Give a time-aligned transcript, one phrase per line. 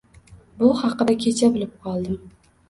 [0.61, 2.19] Bu haqida kecha bilib qoldim